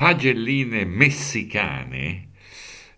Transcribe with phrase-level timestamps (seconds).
[0.00, 2.28] pagelline messicane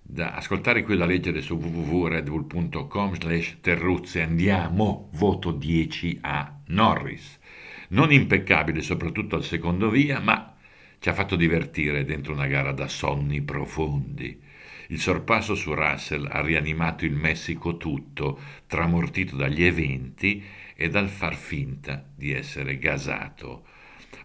[0.01, 7.41] da ascoltare qui da leggere su www.redbull.com slash terruzze andiamo voto 10 a Norris.
[7.89, 10.55] Non impeccabile soprattutto al secondo via ma
[11.01, 14.41] ci ha fatto divertire dentro una gara da sonni profondi.
[14.87, 18.39] Il sorpasso su Russell ha rianimato il Messico tutto
[18.69, 20.41] tramortito dagli eventi
[20.77, 23.65] e dal far finta di essere gasato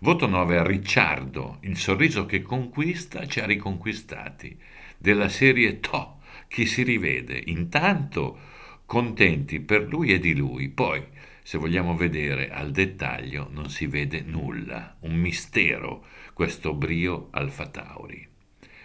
[0.01, 4.57] voto 9 a Ricciardo il sorriso che conquista ci ha riconquistati
[4.97, 7.41] della serie To, chi si rivede.
[7.45, 8.37] Intanto
[8.85, 11.03] contenti per lui e di lui, poi
[11.41, 18.35] se vogliamo vedere al dettaglio non si vede nulla, un mistero questo brio Alfa Tauri.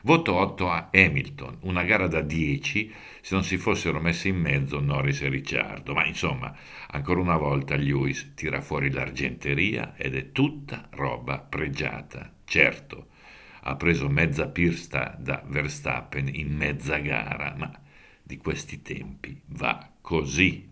[0.05, 4.81] Voto 8 a Hamilton, una gara da 10 se non si fossero messi in mezzo
[4.81, 6.53] Norris e Ricciardo, ma insomma,
[6.89, 12.33] ancora una volta Lewis tira fuori l'argenteria ed è tutta roba pregiata.
[12.45, 13.11] Certo,
[13.61, 17.71] ha preso mezza pista da Verstappen in mezza gara, ma
[18.21, 20.69] di questi tempi va così.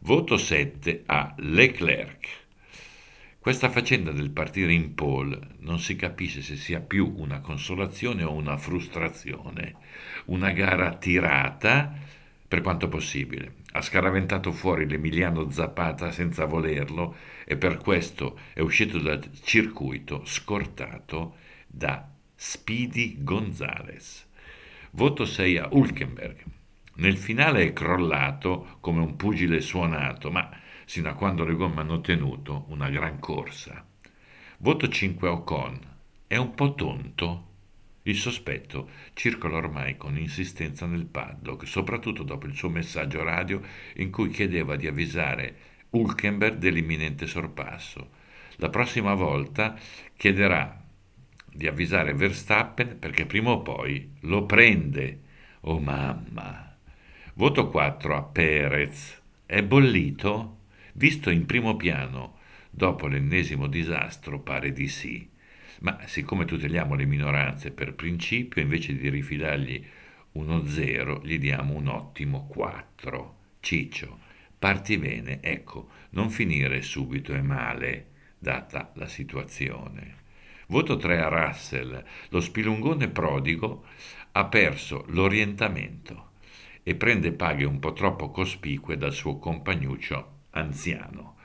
[0.00, 2.39] Voto 7 a Leclerc.
[3.42, 8.34] Questa faccenda del partire in pole non si capisce se sia più una consolazione o
[8.34, 9.76] una frustrazione.
[10.26, 11.90] Una gara tirata
[12.46, 13.54] per quanto possibile.
[13.72, 21.36] Ha scaraventato fuori l'Emiliano Zapata senza volerlo e per questo è uscito dal circuito scortato
[21.66, 24.28] da Speedy Gonzales.
[24.90, 26.42] Voto 6 a Hulkenberg.
[26.96, 32.00] Nel finale è crollato come un pugile suonato, ma sino a quando le gomme hanno
[32.00, 33.86] tenuto una gran corsa.
[34.58, 35.78] Voto 5 a Ocon.
[36.26, 37.46] È un po' tonto?
[38.02, 43.60] Il sospetto circola ormai con insistenza nel paddock, soprattutto dopo il suo messaggio radio
[43.98, 45.56] in cui chiedeva di avvisare
[45.90, 48.10] Hulkenberg dell'imminente sorpasso.
[48.56, 49.78] La prossima volta
[50.16, 50.76] chiederà
[51.52, 55.20] di avvisare Verstappen perché prima o poi lo prende.
[55.60, 56.76] Oh mamma!
[57.34, 59.22] Voto 4 a Perez.
[59.46, 60.58] È bollito?
[60.94, 62.38] Visto in primo piano,
[62.70, 65.28] dopo l'ennesimo disastro, pare di sì.
[65.80, 69.84] Ma siccome tuteliamo le minoranze per principio, invece di rifilargli
[70.32, 73.36] uno 0, gli diamo un ottimo 4.
[73.60, 74.18] Ciccio,
[74.58, 78.06] parti bene, ecco, non finire subito e male,
[78.38, 80.18] data la situazione.
[80.68, 82.04] Voto 3 a Russell.
[82.28, 83.84] Lo spilungone prodigo
[84.32, 86.30] ha perso l'orientamento
[86.82, 91.36] e prende paghe un po' troppo cospicue dal suo compagnuccio anziano.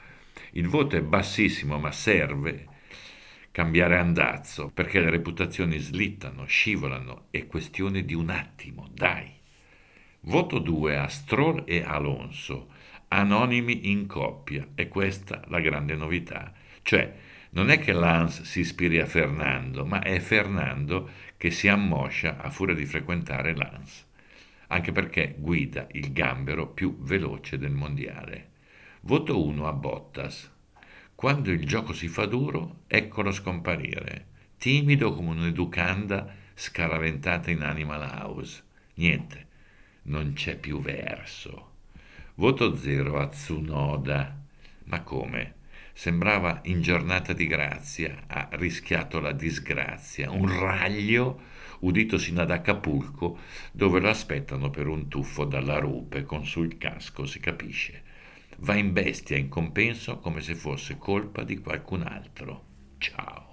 [0.52, 2.68] Il voto è bassissimo, ma serve
[3.52, 9.32] cambiare andazzo perché le reputazioni slittano, scivolano, è questione di un attimo, dai.
[10.22, 12.70] Voto 2 a Stroll e Alonso,
[13.10, 16.52] anonimi in coppia, e questa la grande novità,
[16.82, 17.14] cioè
[17.52, 22.50] non è che Lance si ispiri a Fernando, ma è Fernando che si ammoscia a
[22.50, 24.06] furia di frequentare Lance,
[24.68, 28.55] anche perché guida il gambero più veloce del mondiale.
[29.08, 30.52] Voto 1 a Bottas.
[31.14, 34.26] Quando il gioco si fa duro, eccolo scomparire,
[34.58, 38.64] timido come un'educanda scaraventata in Animal House.
[38.96, 39.48] Niente,
[40.06, 41.74] non c'è più verso.
[42.34, 44.42] Voto 0 a Tsunoda.
[44.86, 45.54] Ma come?
[45.94, 51.42] Sembrava in giornata di grazia, ha rischiato la disgrazia, un raglio
[51.82, 53.38] udito sino ad Acapulco,
[53.72, 58.14] dove lo aspettano per un tuffo dalla rupe con sul casco, si capisce.
[58.60, 62.66] Va in bestia in compenso come se fosse colpa di qualcun altro.
[62.98, 63.45] Ciao.